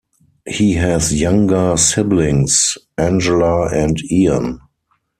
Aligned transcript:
He 0.47 0.73
has 0.73 1.13
younger 1.13 1.77
siblings 1.77 2.75
Angela 2.97 3.67
and 3.71 4.01
Ian. 4.11 4.59